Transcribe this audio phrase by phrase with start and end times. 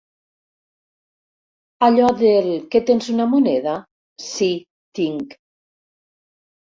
[1.87, 3.77] Allò del “que tens una moneda?
[4.33, 4.51] sí,
[5.01, 5.41] tinc”.